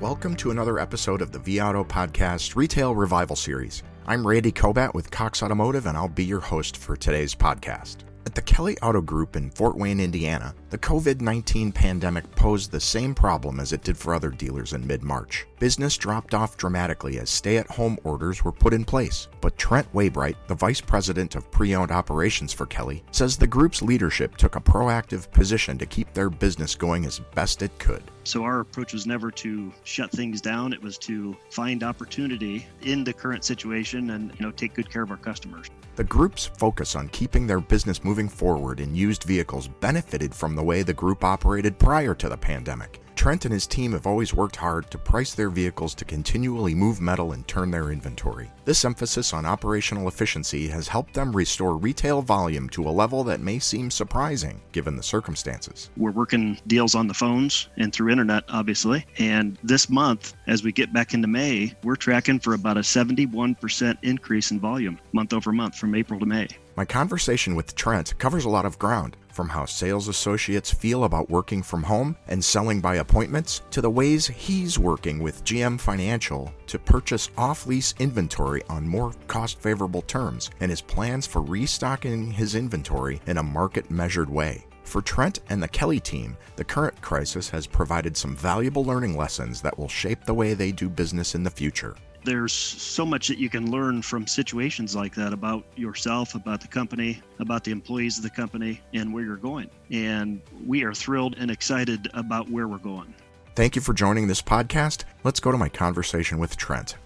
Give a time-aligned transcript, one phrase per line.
[0.00, 3.82] Welcome to another episode of the vAuto Podcast Retail Revival Series.
[4.06, 7.98] I'm Randy Kobat with Cox Automotive, and I'll be your host for today's podcast.
[8.24, 12.80] At the Kelley Auto Group in Fort Wayne, Indiana, the COVID 19 pandemic posed the
[12.80, 15.46] same problem as it did for other dealers in mid March.
[15.58, 19.28] Business dropped off dramatically as stay at home orders were put in place.
[19.42, 23.82] But Trent Waybright, the vice president of pre owned operations for Kelley, says the group's
[23.82, 28.04] leadership took a proactive position to keep their business going as best it could.
[28.30, 30.72] So our approach was never to shut things down.
[30.72, 35.02] It was to find opportunity in the current situation and you know take good care
[35.02, 35.66] of our customers.
[35.96, 40.62] The group's focus on keeping their business moving forward in used vehicles benefited from the
[40.62, 43.00] way the group operated prior to the pandemic.
[43.20, 47.02] Trent and his team have always worked hard to price their vehicles to continually move
[47.02, 48.50] metal and turn their inventory.
[48.64, 53.42] This emphasis on operational efficiency has helped them restore retail volume to a level that
[53.42, 55.90] may seem surprising given the circumstances.
[55.98, 59.04] We're working deals on the phones and through internet, obviously.
[59.18, 63.98] And this month, as we get back into May, we're tracking for about a 71%
[64.00, 66.48] increase in volume month over month from April to May.
[66.74, 71.30] My conversation with Trent covers a lot of ground, from how sales associates feel about
[71.30, 76.52] working from home and selling by appointments, to the ways he's working with GM Financial
[76.66, 82.30] to purchase off lease inventory on more cost favorable terms, and his plans for restocking
[82.30, 84.66] his inventory in a market measured way.
[84.84, 89.60] For Trent and the Kelley team, the current crisis has provided some valuable learning lessons
[89.62, 93.38] that will shape the way they do business in the future there's so much that
[93.38, 98.18] you can learn from situations like that about yourself, about the company, about the employees
[98.18, 99.70] of the company, and where you're going.
[99.90, 103.14] And we are thrilled and excited about where we're going.
[103.54, 105.04] Thank you for joining this podcast.
[105.24, 106.96] Let's go to my conversation with Trent.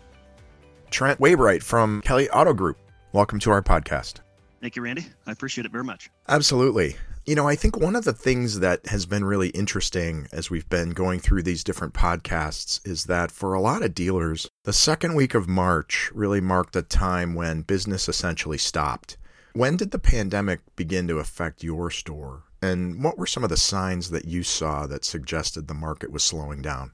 [0.90, 2.78] Trent Waybright from Kelley Auto Group.
[3.12, 4.20] Welcome to our podcast.
[4.60, 5.06] Thank you, Randy.
[5.26, 6.10] I appreciate it very much.
[6.28, 6.96] Absolutely.
[7.26, 10.68] You know, I think one of the things that has been really interesting as we've
[10.68, 15.14] been going through these different podcasts is that for a lot of dealers, the second
[15.14, 19.16] week of March really marked a time when business essentially stopped.
[19.54, 22.42] When did the pandemic begin to affect your store?
[22.60, 26.22] And what were some of the signs that you saw that suggested the market was
[26.22, 26.92] slowing down?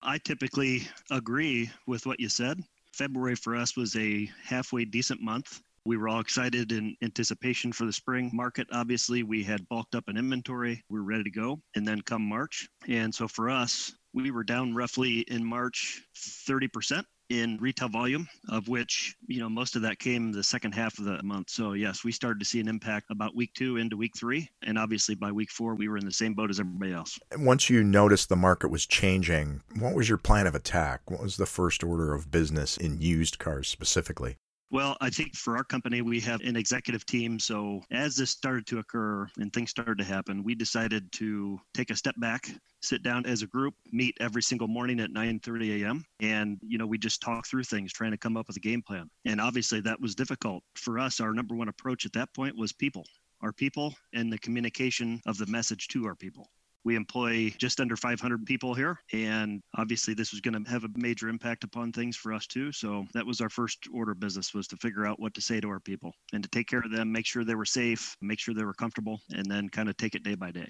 [0.00, 2.62] I typically agree with what you said.
[2.92, 5.60] February for us was a halfway decent month.
[5.84, 8.68] We were all excited in anticipation for the spring market.
[8.72, 10.82] Obviously, we had bulked up an inventory.
[10.88, 11.60] We were ready to go.
[11.74, 12.68] And then come March.
[12.88, 16.02] And so for us, we were down roughly in March
[16.46, 20.98] 30% in retail volume, of which, you know, most of that came the second half
[20.98, 21.48] of the month.
[21.48, 24.48] So yes, we started to see an impact about week two into week three.
[24.62, 27.18] And obviously by week four, we were in the same boat as everybody else.
[27.38, 31.10] Once you noticed the market was changing, what was your plan of attack?
[31.10, 34.36] What was the first order of business in used cars specifically?
[34.72, 37.38] Well, I think for our company, we have an executive team.
[37.38, 41.90] So as this started to occur and things started to happen, we decided to take
[41.90, 42.48] a step back,
[42.80, 46.02] sit down as a group, meet every single morning at 9:30 a.m.
[46.20, 48.80] And you know, we just talk through things, trying to come up with a game
[48.80, 49.10] plan.
[49.26, 51.20] And obviously, that was difficult for us.
[51.20, 53.04] Our number one approach at that point was people,
[53.42, 56.48] our people, and the communication of the message to our people.
[56.84, 60.88] We employ just under 500 people here, and obviously this was going to have a
[60.96, 62.72] major impact upon things for us too.
[62.72, 65.60] So that was our first order of business was to figure out what to say
[65.60, 68.40] to our people and to take care of them, make sure they were safe, make
[68.40, 70.66] sure they were comfortable, and then kind of take it day by day.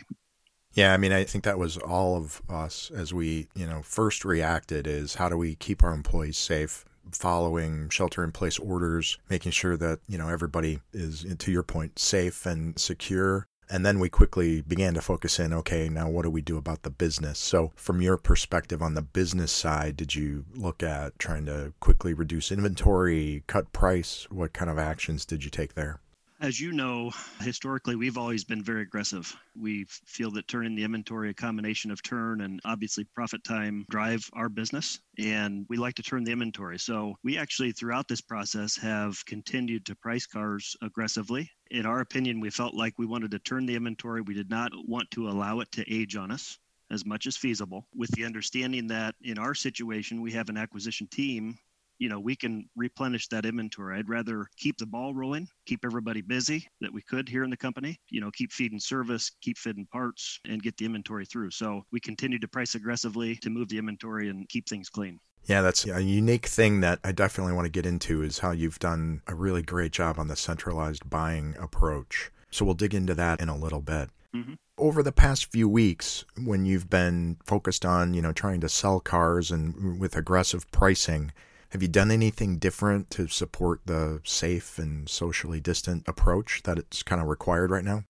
[0.74, 4.24] Yeah, I mean, I think that was all of us as we, you know, first
[4.24, 9.52] reacted is how do we keep our employees safe, following shelter in place orders, making
[9.52, 13.46] sure that, you know, everybody is, to your point, safe and secure.
[13.70, 16.82] And then we quickly began to focus in okay, now what do we do about
[16.82, 17.38] the business?
[17.38, 22.12] So, from your perspective on the business side, did you look at trying to quickly
[22.12, 24.26] reduce inventory, cut price?
[24.30, 26.00] What kind of actions did you take there?
[26.42, 29.32] As you know, historically, we've always been very aggressive.
[29.56, 34.28] We feel that turning the inventory, a combination of turn and obviously profit time, drive
[34.32, 34.98] our business.
[35.20, 36.80] And we like to turn the inventory.
[36.80, 41.48] So we actually, throughout this process, have continued to price cars aggressively.
[41.72, 44.20] In our opinion, we felt like we wanted to turn the inventory.
[44.20, 46.58] We did not want to allow it to age on us
[46.90, 51.06] as much as feasible, with the understanding that in our situation, we have an acquisition
[51.06, 51.58] team
[51.98, 53.96] you know we can replenish that inventory.
[53.96, 57.56] I'd rather keep the ball rolling keep everybody busy that we could here in the
[57.56, 61.52] company you know keep feeding service keep feeding parts and get the inventory through.
[61.52, 65.60] So we continue to price aggressively to move the inventory and keep things clean yeah,
[65.60, 69.22] that's a unique thing that I definitely want to get into is how you've done
[69.26, 72.30] a really great job on the centralized buying approach.
[72.50, 74.10] So we'll dig into that in a little bit.
[74.34, 74.54] Mm-hmm.
[74.78, 79.00] Over the past few weeks, when you've been focused on, you know, trying to sell
[79.00, 81.32] cars and with aggressive pricing,
[81.70, 87.02] have you done anything different to support the safe and socially distant approach that it's
[87.02, 88.04] kind of required right now?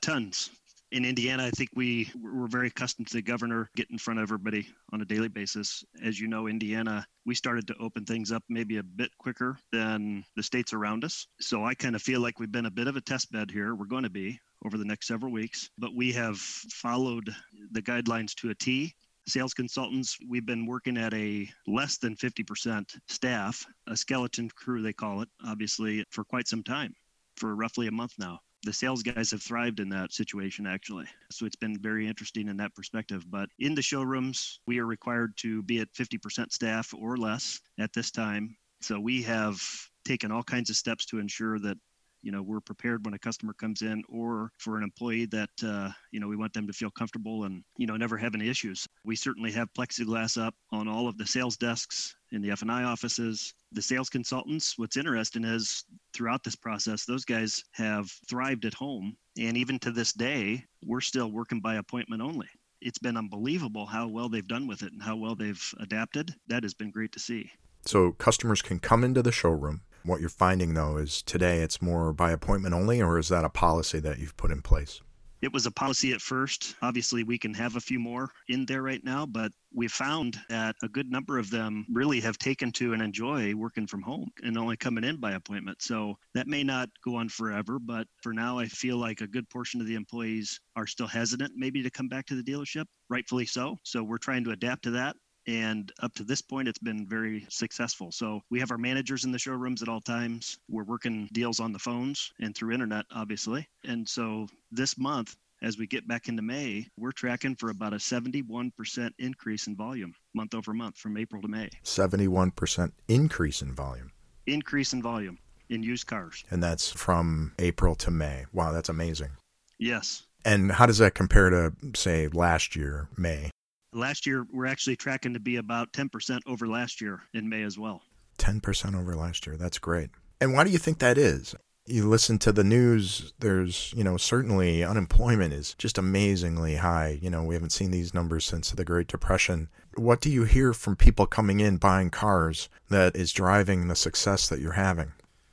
[0.00, 0.50] Tons.
[0.94, 4.22] In Indiana, I think we we're very accustomed to the governor getting in front of
[4.22, 5.84] everybody on a daily basis.
[6.00, 10.24] As you know, Indiana, we started to open things up maybe a bit quicker than
[10.36, 11.26] the states around us.
[11.40, 13.74] So I kind of feel like we've been a bit of a test bed here.
[13.74, 17.28] We're going to be over the next several weeks, but we have followed
[17.72, 18.94] the guidelines to a T
[19.26, 24.92] sales consultants, we've been working at a less than 50% staff, a skeleton crew, they
[24.92, 26.94] call it, obviously, for quite some time,
[27.34, 31.06] for roughly a month now the sales guys have thrived in that situation actually.
[31.30, 33.24] So it's been very interesting in that perspective.
[33.30, 37.92] But in the showrooms, we are required to be at 50% staff or less at
[37.92, 38.56] this time.
[38.80, 39.60] So we have
[40.04, 41.78] taken all kinds of steps to ensure that
[42.24, 45.90] you know we're prepared when a customer comes in or for an employee that uh,
[46.10, 48.88] you know we want them to feel comfortable and you know never have any issues.
[49.04, 53.54] We certainly have plexiglass up on all of the sales desks in the f&i offices.
[53.72, 55.84] The sales consultants what's interesting is
[56.14, 59.16] throughout this process those guys have thrived at home.
[59.38, 62.48] And even to this day we're still working by appointment only.
[62.80, 66.34] It's been unbelievable how well they've done with it and how well they've adapted.
[66.48, 67.50] That has been great to see.
[67.84, 72.12] So customers can come into the showroom what you're finding though is today it's more
[72.12, 75.00] by appointment only, or is that a policy that you've put in place?
[75.44, 76.74] It was a policy at first.
[76.80, 80.74] Obviously, we can have a few more in there right now, but we found that
[80.82, 84.56] a good number of them really have taken to and enjoy working from home and
[84.56, 85.82] only coming in by appointment.
[85.82, 89.46] So that may not go on forever, but for now, I feel like a good
[89.50, 93.44] portion of the employees are still hesitant maybe to come back to the dealership, rightfully
[93.44, 93.76] so.
[93.82, 95.14] So we're trying to adapt to that
[95.46, 99.32] and up to this point it's been very successful so we have our managers in
[99.32, 103.66] the showrooms at all times we're working deals on the phones and through internet obviously
[103.84, 107.96] and so this month as we get back into May, we're tracking for about a
[107.96, 111.70] 71% increase in volume month over month from April to May.
[111.84, 114.12] 71% increase in volume.
[114.46, 115.38] Increase in volume
[115.70, 116.44] in used cars.
[116.50, 118.44] And that's from April to May.
[118.52, 119.30] Wow, that's amazing.
[119.78, 120.24] Yes.
[120.44, 123.50] And how does that compare to, say, last year, May?
[123.94, 127.78] Last year, we're actually tracking to be about 10% over last year in May as
[127.78, 128.02] well.
[128.38, 129.56] 10% over last year.
[129.56, 130.10] That's great.
[130.40, 131.54] And why do you think that is?
[131.86, 137.20] You listen to the news, there's, you know, certainly unemployment is just amazingly high.
[137.22, 139.68] You know, we haven't seen these numbers since the Great Depression.
[139.94, 144.48] What do you hear from people coming in buying cars that is driving the success
[144.48, 145.12] that you're having?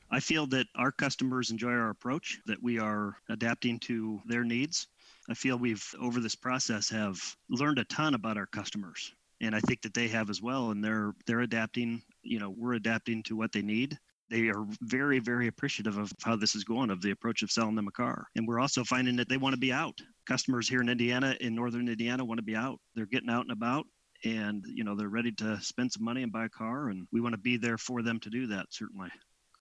[0.09, 4.87] I feel that our customers enjoy our approach, that we are adapting to their needs.
[5.29, 7.17] I feel we've over this process have
[7.49, 10.83] learned a ton about our customers, and I think that they have as well, and
[10.83, 12.01] they're they're adapting.
[12.23, 13.97] You know, we're adapting to what they need.
[14.29, 17.75] They are very, very appreciative of how this is going, of the approach of selling
[17.75, 18.27] them a car.
[18.37, 19.99] And we're also finding that they want to be out.
[20.25, 22.79] Customers here in Indiana, in northern Indiana, want to be out.
[22.95, 23.87] They're getting out and about
[24.23, 27.21] and you know they're ready to spend some money and buy a car and we
[27.21, 29.09] want to be there for them to do that certainly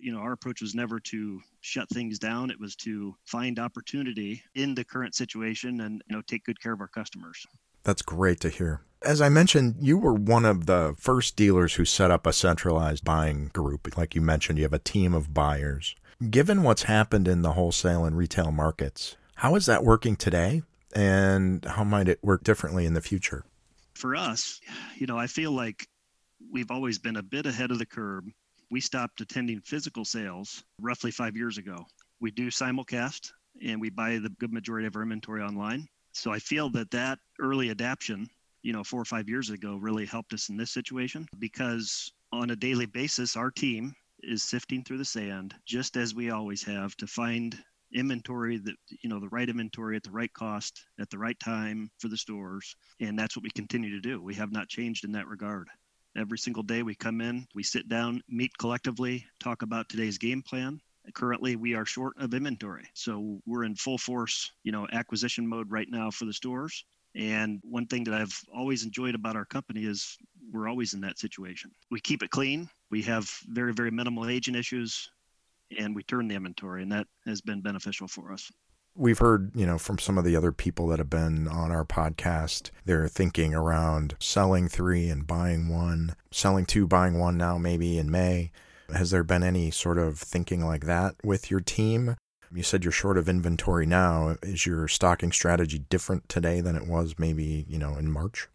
[0.01, 2.51] you know, our approach was never to shut things down.
[2.51, 6.73] It was to find opportunity in the current situation and, you know, take good care
[6.73, 7.47] of our customers.
[7.83, 8.83] That's great to hear.
[9.03, 13.05] As I mentioned, you were one of the first dealers who set up a centralized
[13.05, 13.97] buying group.
[13.97, 15.95] Like you mentioned, you have a team of buyers.
[16.29, 20.63] Given what's happened in the wholesale and retail markets, how is that working today?
[20.95, 23.45] And how might it work differently in the future?
[23.95, 24.61] For us,
[24.97, 25.87] you know, I feel like
[26.53, 28.25] we've always been a bit ahead of the curve
[28.71, 31.85] we stopped attending physical sales roughly five years ago.
[32.21, 33.33] We do simulcast
[33.65, 35.87] and we buy the good majority of our inventory online.
[36.13, 38.29] So I feel that that early adaptation,
[38.63, 42.51] you know, four or five years ago really helped us in this situation because on
[42.51, 46.97] a daily basis, our team is sifting through the sand just as we always have
[46.97, 47.59] to find
[47.93, 51.91] inventory that you know the right inventory at the right cost at the right time
[51.99, 55.11] for the stores and that's what we continue to do we have not changed in
[55.11, 55.67] that regard
[56.17, 60.43] Every single day we come in, we sit down, meet collectively, talk about today's game
[60.43, 60.81] plan.
[61.15, 62.85] Currently, we are short of inventory.
[62.95, 66.85] So we're in full force, you know, acquisition mode right now for the stores.
[67.15, 70.17] And one thing that I've always enjoyed about our company is
[70.53, 71.71] we're always in that situation.
[71.91, 72.69] We keep it clean.
[72.91, 75.11] We have very, very minimal agent issues
[75.79, 78.51] and we turn the inventory, and that has been beneficial for us
[78.95, 81.85] we've heard, you know, from some of the other people that have been on our
[81.85, 87.99] podcast, they're thinking around selling three and buying one, selling two, buying one now, maybe
[87.99, 88.51] in May.
[88.93, 92.17] Has there been any sort of thinking like that with your team?
[92.53, 94.37] You said you're short of inventory now.
[94.43, 98.49] Is your stocking strategy different today than it was maybe, you know, in March?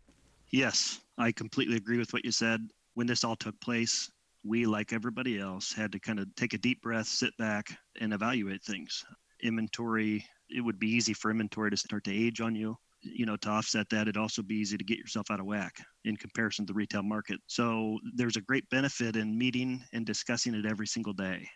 [0.49, 2.69] Yes, I completely agree with what you said.
[2.95, 4.11] When this all took place,
[4.43, 8.13] we, like everybody else, had to kind of take a deep breath, sit back, and
[8.13, 9.05] evaluate things
[9.45, 12.77] inventory, it would be easy for inventory to start to age on you.
[13.01, 15.75] You know, to offset that, it'd also be easy to get yourself out of whack
[16.05, 17.39] in comparison to the retail market.
[17.45, 21.47] So there's a great benefit in meeting and discussing it every single day.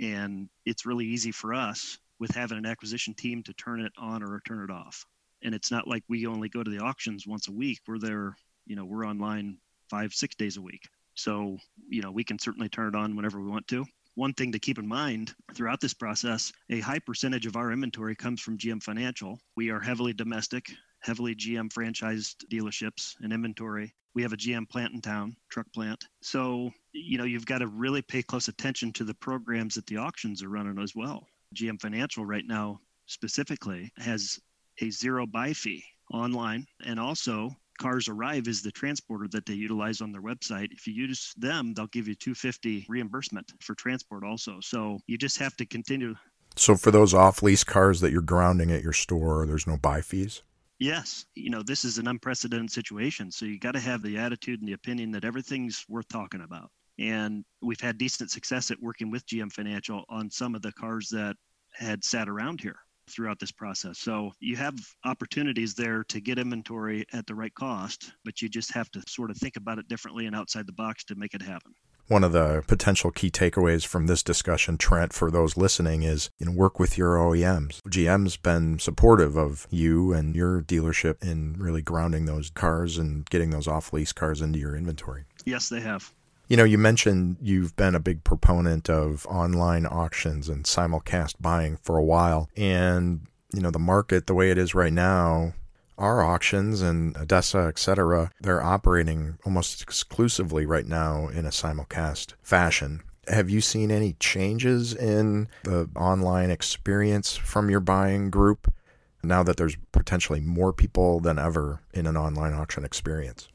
[0.00, 4.22] And it's really easy for us with having an acquisition team to turn it on
[4.22, 5.06] or turn it off.
[5.42, 7.80] And it's not like we only go to the auctions once a week.
[7.88, 9.56] We're there, you know, we're online
[9.88, 10.82] five, six days a week.
[11.14, 11.56] So,
[11.88, 13.86] you know, we can certainly turn it on whenever we want to.
[14.14, 18.16] One thing to keep in mind throughout this process a high percentage of our inventory
[18.16, 19.38] comes from GM Financial.
[19.56, 23.94] We are heavily domestic, heavily GM franchised dealerships and inventory.
[24.14, 26.04] We have a GM plant in town, truck plant.
[26.22, 29.98] So, you know, you've got to really pay close attention to the programs that the
[29.98, 31.26] auctions are running as well.
[31.54, 34.40] GM Financial right now specifically has
[34.80, 40.12] a zero buy fee online and also CarsArrive is the transporter that they utilize on
[40.12, 40.68] their website.
[40.70, 44.60] If you use them they'll give you 250 reimbursement for transport also.
[44.60, 46.14] So you just have to continue.
[46.56, 50.02] So for those off lease cars that you're grounding at your store there's no buy
[50.02, 50.42] fees?
[50.78, 53.30] Yes, you know, this is an unprecedented situation.
[53.30, 56.70] So you got to have the attitude and the opinion that everything's worth talking about.
[56.98, 61.08] And we've had decent success at working with GM Financial on some of the cars
[61.10, 61.36] that
[61.72, 62.76] had sat around here
[63.10, 63.98] throughout this process.
[63.98, 64.74] So you have
[65.04, 69.30] opportunities there to get inventory at the right cost, but you just have to sort
[69.30, 71.74] of think about it differently and outside the box to make it happen
[72.10, 76.46] one of the potential key takeaways from this discussion, Trent, for those listening is, you
[76.46, 77.80] know, work with your OEMs.
[77.88, 83.50] GM's been supportive of you and your dealership in really grounding those cars and getting
[83.50, 85.24] those off lease cars into your inventory.
[85.44, 86.12] Yes, they have.
[86.50, 91.76] You know, you mentioned you've been a big proponent of online auctions and simulcast buying
[91.76, 92.48] for a while.
[92.56, 95.54] And, you know, the market, the way it is right now,
[95.96, 103.02] our auctions and ADESA, etc., they're operating almost exclusively right now in a simulcast fashion.
[103.28, 108.74] Have you seen any changes in the online experience from your buying group
[109.22, 113.46] now that there's potentially more people than ever in an online auction experience?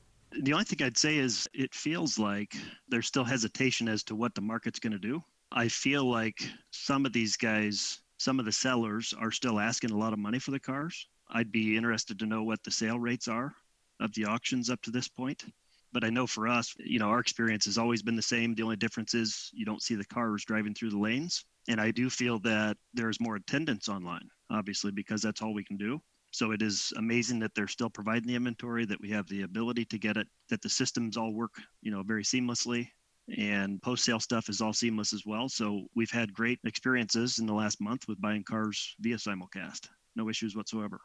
[0.41, 2.55] The only thing I'd say is it feels like
[2.89, 5.23] there's still hesitation as to what the market's going to do.
[5.51, 9.97] I feel like some of these guys, some of the sellers are still asking a
[9.97, 13.27] lot of money for the cars I'd be interested to know what the sale rates
[13.27, 13.53] are
[13.99, 15.45] of the auctions up to this point.
[15.91, 18.53] But I know for us, you know, our experience has always been the same.
[18.53, 21.45] The only difference is you don't see the cars driving through the lanes.
[21.67, 25.77] And I do feel that there's more attendance online, obviously, because that's all we can
[25.77, 26.01] do.
[26.35, 29.85] So it is amazing that they're still providing the inventory, that we have the ability
[29.85, 32.89] to get it, that the systems all work, you know, very seamlessly.
[33.37, 35.47] And post sale stuff is all seamless as well.
[35.47, 39.87] So we've had great experiences in the last month with buying cars via simulcast.
[40.17, 40.99] No issues whatsoever.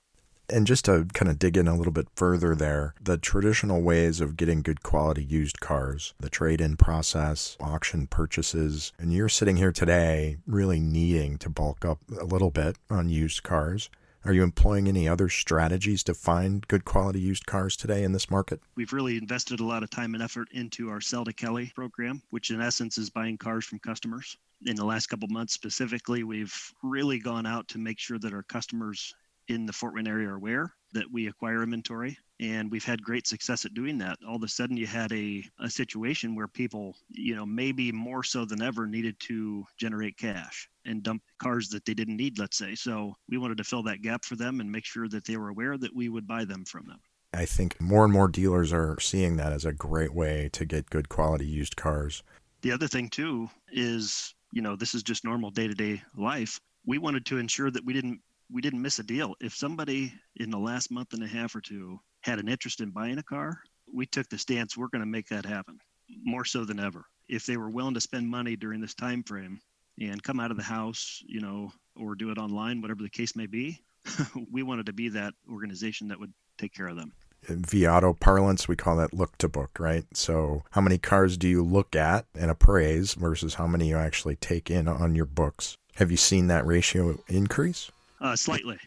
[0.49, 4.20] And just to kind of dig in a little bit further there, the traditional ways
[4.20, 9.58] of getting good quality used cars, the trade in process, auction purchases, and you're sitting
[9.58, 13.90] here today really needing to bulk up a little bit on used cars.
[14.23, 18.31] Are you employing any other strategies to find good quality used cars today in this
[18.31, 18.61] market?
[18.75, 22.21] We've really invested a lot of time and effort into our Sell to Kelley program,
[22.29, 24.37] which in essence is buying cars from customers.
[24.67, 28.43] In the last couple months specifically, we've really gone out to make sure that our
[28.43, 29.15] customers
[29.49, 33.26] in the Fort Wayne area are aware that we acquire inventory and we've had great
[33.26, 34.18] success at doing that.
[34.26, 38.25] All of a sudden you had a, a situation where people you know maybe more
[38.25, 42.56] so than ever needed to generate cash and dump cars that they didn't need let's
[42.56, 42.75] say.
[42.75, 45.50] So we wanted to fill that gap for them and make sure that they were
[45.50, 46.99] aware that we would buy them from them.
[47.35, 50.90] I think more and more dealers are seeing that as a great way to get
[50.90, 52.23] good quality used cars.
[52.62, 56.59] The other thing too is you know this is just normal day-to-day life.
[56.87, 58.20] We wanted to ensure that we didn't
[58.50, 59.35] we didn't miss a deal.
[59.40, 62.91] If somebody in the last month and a half or two had an interest in
[62.91, 63.61] buying a car,
[63.93, 65.79] we took the stance we're going to make that happen
[66.25, 67.05] more so than ever.
[67.29, 69.61] If they were willing to spend money during this time frame
[70.00, 73.37] and come out of the house, you know, or do it online, whatever the case
[73.37, 73.81] may be,
[74.50, 77.12] we wanted to be that organization that would take care of them.
[77.49, 80.05] In vAuto parlance, we call that look to book, right?
[80.12, 84.37] So, how many cars do you look at and appraise versus how many you actually
[84.37, 85.79] take in on your books?
[85.97, 87.91] Have you seen that ratio increase?
[88.21, 88.79] uh, slightly,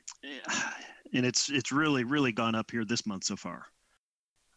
[1.13, 3.65] and it's it's really really gone up here this month so far.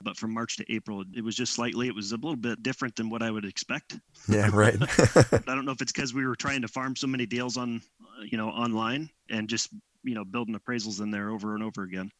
[0.02, 1.88] But from March to April, it was just slightly.
[1.88, 3.98] It was a little bit different than what I would expect.
[4.28, 4.76] Yeah, right.
[4.78, 7.80] I don't know if it's because we were trying to farm so many deals on,
[8.22, 9.70] you know, online and just
[10.04, 12.10] you know building appraisals in there over and over again.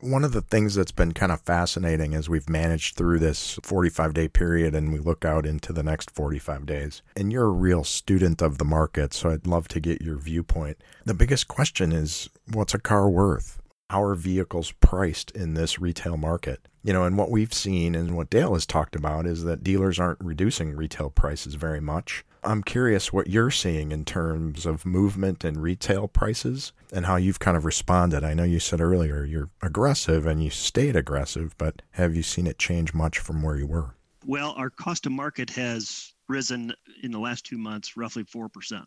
[0.00, 4.12] One of the things that's been kind of fascinating as we've managed through this 45
[4.12, 7.82] day period and we look out into the next 45 days, and you're a real
[7.82, 10.76] student of the market, so I'd love to get your viewpoint.
[11.06, 13.58] The biggest question is what's a car worth?
[13.88, 16.66] Are vehicles priced in this retail market?
[16.82, 20.00] You know, and what we've seen and what Dale has talked about is that dealers
[20.00, 22.24] aren't reducing retail prices very much.
[22.42, 27.38] I'm curious what you're seeing in terms of movement and retail prices and how you've
[27.38, 28.24] kind of responded.
[28.24, 32.48] I know you said earlier you're aggressive and you stayed aggressive, but have you seen
[32.48, 33.94] it change much from where you were?
[34.24, 36.72] Well, our cost to market has risen
[37.04, 38.84] in the last two months roughly 4%.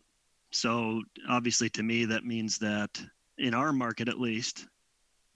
[0.50, 3.00] So obviously, to me, that means that
[3.38, 4.66] in our market at least,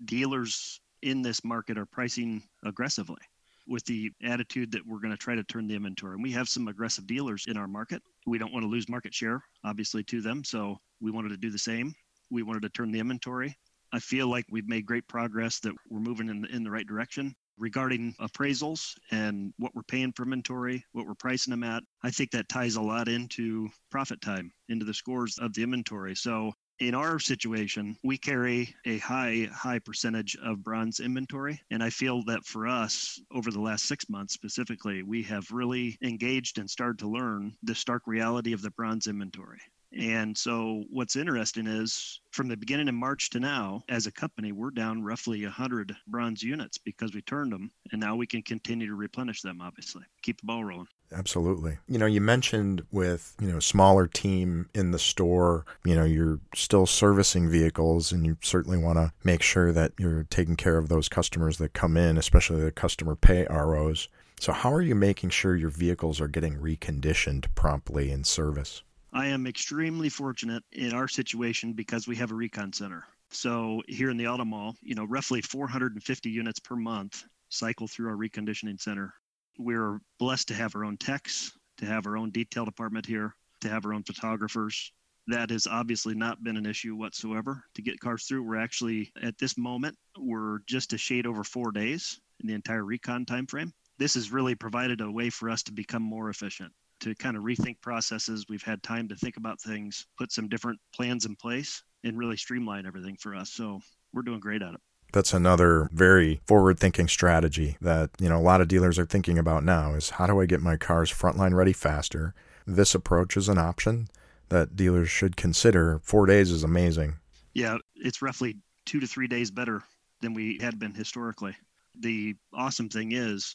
[0.04, 3.20] dealers in this market are pricing aggressively
[3.66, 6.14] with the attitude that we're going to try to turn the inventory.
[6.14, 8.02] And we have some aggressive dealers in our market.
[8.26, 10.44] We don't want to lose market share, obviously, to them.
[10.44, 11.94] So we wanted to do the same.
[12.30, 13.56] We wanted to turn the inventory.
[13.92, 16.86] I feel like we've made great progress, that we're moving in the, in the right
[16.86, 17.34] direction.
[17.56, 22.32] Regarding appraisals and what we're paying for inventory, what we're pricing them at, I think
[22.32, 26.16] that ties a lot into profit time, into the scores of the inventory.
[26.16, 31.61] So in our situation, we carry a high, high percentage of bronze inventory.
[31.71, 35.97] And I feel that for us, over the last six months specifically, we have really
[36.02, 39.61] engaged and started to learn the stark reality of the bronze inventory.
[39.96, 44.50] And so, what's interesting is from the beginning of March to now, as a company,
[44.50, 47.70] we're down roughly 100 bronze units because we turned them.
[47.92, 50.88] And now we can continue to replenish them, obviously, keep the ball rolling.
[51.12, 51.78] Absolutely.
[51.86, 56.40] You know, you mentioned with, you know, smaller team in the store, you know, you're
[56.54, 60.88] still servicing vehicles and you certainly want to make sure that you're taking care of
[60.88, 64.08] those customers that come in, especially the customer pay ROs.
[64.40, 68.82] So how are you making sure your vehicles are getting reconditioned promptly in service?
[69.16, 73.04] I am extremely fortunate in our situation because we have a recon center.
[73.30, 78.09] So here in the Auto Mall, you know, roughly 450 units per month cycle through
[78.09, 79.14] our reconditioning center.
[79.56, 83.68] We're blessed to have our own techs, to have our own detail department here, to
[83.68, 84.90] have our own photographers.
[85.28, 88.42] That has obviously not been an issue whatsoever to get cars through.
[88.42, 92.85] We're actually at this moment, we're just a shade over four days in the entire
[92.85, 93.71] recon timeframe.
[93.97, 96.73] This has really provided a way for us to become more efficient
[97.04, 98.46] to kind of rethink processes.
[98.49, 102.37] We've had time to think about things, put some different plans in place, and really
[102.37, 103.50] streamline everything for us.
[103.52, 103.80] So
[104.12, 104.80] we're doing great at it.
[105.12, 109.38] That's another very forward thinking strategy that, you know, a lot of dealers are thinking
[109.38, 112.34] about now is how do I get my cars frontline ready faster?
[112.66, 114.08] This approach is an option
[114.49, 116.00] that dealers should consider.
[116.02, 117.14] 4 days is amazing.
[117.52, 118.56] Yeah, it's roughly
[118.87, 119.82] 2 to 3 days better
[120.20, 121.54] than we had been historically.
[122.00, 123.54] The awesome thing is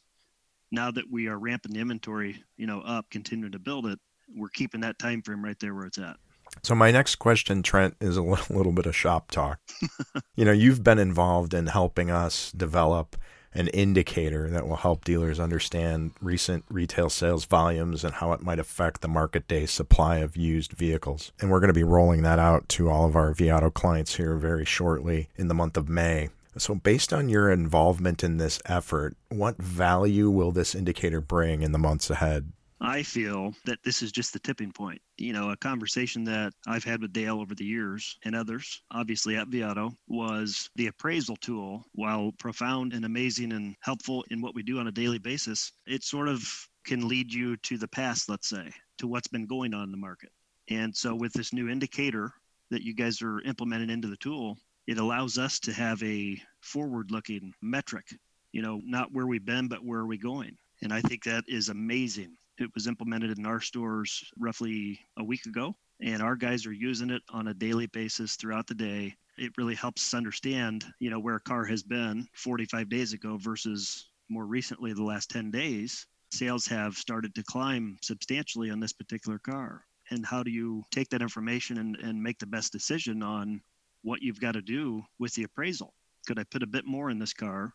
[0.71, 3.99] now that we are ramping the inventory, you know, up, continuing to build it,
[4.35, 6.17] we're keeping that time frame right there where it's at.
[6.63, 9.59] So my next question, Trent, is a little, little bit of shop talk.
[10.35, 13.15] you know, you've been involved in helping us develop
[13.53, 18.59] an indicator that will help dealers understand recent retail sales volumes and how it might
[18.59, 21.31] affect the market day supply of used vehicles.
[21.39, 24.35] And we're going to be rolling that out to all of our vAuto clients here
[24.35, 26.29] very shortly in the month of May.
[26.57, 31.71] So, based on your involvement in this effort, what value will this indicator bring in
[31.71, 32.51] the months ahead?
[32.81, 35.01] I feel that this is just the tipping point.
[35.17, 39.35] You know, a conversation that I've had with Dale over the years and others, obviously
[39.35, 44.63] at vAuto, was the appraisal tool, while profound and amazing and helpful in what we
[44.63, 46.41] do on a daily basis, it sort of
[46.85, 49.97] can lead you to the past, let's say, to what's been going on in the
[49.97, 50.31] market.
[50.69, 52.31] And so, with this new indicator
[52.69, 54.57] that you guys are implementing into the tool,
[54.89, 58.07] it allows us to have a forward looking metric,
[58.51, 60.57] you know, not where we've been, but where are we going.
[60.81, 62.35] And I think that is amazing.
[62.57, 67.11] It was implemented in our stores roughly a week ago, and our guys are using
[67.11, 69.15] it on a daily basis throughout the day.
[69.37, 73.37] It really helps us understand, you know, where a car has been 45 days ago
[73.37, 76.07] versus more recently the last 10 days.
[76.31, 79.83] Sales have started to climb substantially on this particular car.
[80.09, 83.61] And how do you take that information and, and make the best decision on
[84.03, 85.93] what you've got to do with the appraisal.
[86.27, 87.73] Could I put a bit more in this car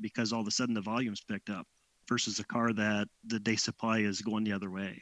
[0.00, 1.66] because all of a sudden the volume's picked up
[2.08, 5.00] versus a car that the day supply is going the other way?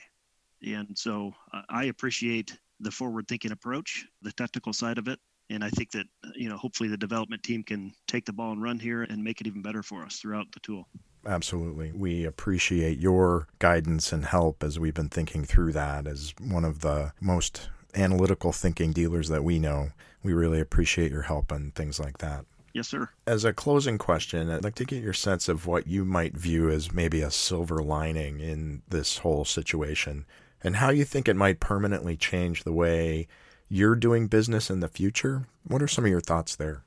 [0.62, 5.18] And so uh, I appreciate the forward thinking approach, the technical side of it.
[5.48, 8.62] And I think that, you know, hopefully the development team can take the ball and
[8.62, 10.88] run here and make it even better for us throughout the tool.
[11.24, 11.92] Absolutely.
[11.92, 16.80] We appreciate your guidance and help as we've been thinking through that as one of
[16.80, 19.90] the most analytical thinking dealers that we know.
[20.22, 22.44] We really appreciate your help on things like that.
[22.74, 23.08] Yes, sir.
[23.26, 26.68] As a closing question, I'd like to get your sense of what you might view
[26.68, 30.26] as maybe a silver lining in this whole situation
[30.62, 33.28] and how you think it might permanently change the way
[33.68, 35.46] you're doing business in the future.
[35.66, 36.82] What are some of your thoughts there?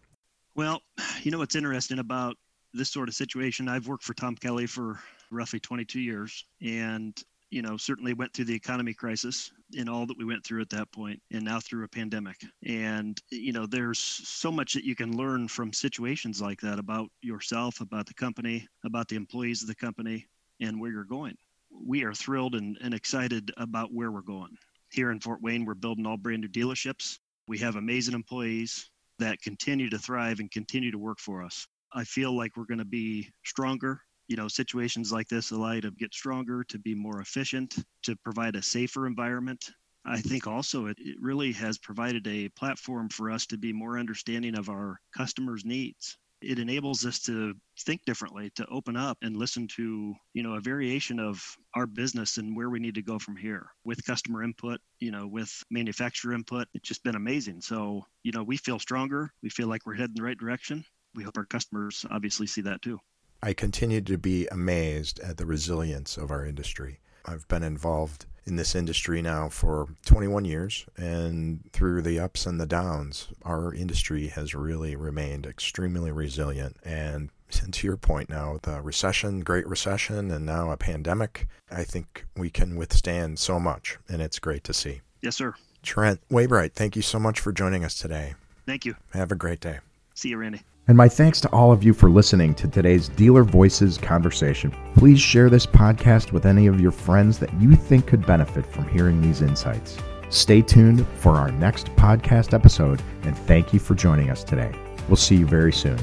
[0.55, 0.81] Well,
[1.23, 2.35] you know what's interesting about
[2.73, 3.67] this sort of situation?
[3.67, 4.99] I've worked for Tom Kelley for
[5.31, 7.19] roughly 22 years, and
[7.49, 10.69] you know, certainly went through the economy crisis and all that we went through at
[10.69, 12.37] that point, and now through a pandemic.
[12.65, 17.09] And, you know, there's so much that you can learn from situations like that about
[17.21, 20.25] yourself, about the company, about the employees of the company,
[20.59, 21.35] and where you're going.
[21.71, 24.57] We are thrilled and, and excited about where we're going.
[24.91, 27.19] Here in Fort Wayne, we're building all brand new dealerships.
[27.47, 31.67] We have amazing employees that continue to thrive and continue to work for us.
[31.93, 35.81] I feel like we're going to be stronger you know situations like this allow you
[35.81, 39.71] to get stronger to be more efficient to provide a safer environment.
[40.05, 43.97] I think also it, it really has provided a platform for us to be more
[43.97, 46.17] understanding of our customers' needs.
[46.41, 50.61] It enables us to think differently to open up and listen to you know a
[50.61, 51.43] variation of
[51.75, 55.27] our business and where we need to go from here with customer input you know
[55.27, 56.67] with manufacturer input.
[56.75, 57.61] It's just been amazing.
[57.61, 59.31] So you know we feel stronger.
[59.41, 60.85] We feel like we're heading the right direction.
[61.15, 62.99] We hope our customers obviously see that too
[63.41, 68.55] i continue to be amazed at the resilience of our industry i've been involved in
[68.55, 74.27] this industry now for 21 years, and through the ups and the downs, our industry
[74.27, 76.75] has really remained extremely resilient.
[76.83, 77.29] And
[77.71, 82.49] to your point now, the recession, Great Recession, and now a pandemic, I think we
[82.49, 85.01] can withstand so much, and it's great to see.
[85.21, 85.53] Yes, sir.
[85.81, 88.33] Trent Waybright, thank you so much for joining us today.
[88.65, 88.95] Thank you.
[89.13, 89.79] Have a great day.
[90.15, 90.61] See you, Randy.
[90.89, 94.73] And my thanks to all of you for listening to today's Dealer Voices conversation.
[94.95, 98.87] Please share this podcast with any of your friends that you think could benefit from
[98.87, 99.99] hearing these insights.
[100.31, 104.71] Stay tuned for our next podcast episode, and thank you for joining us today.
[105.07, 105.99] We'll see you very soon.